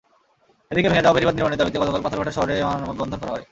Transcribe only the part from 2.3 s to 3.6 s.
শহরে মানববন্ধন করা হয়।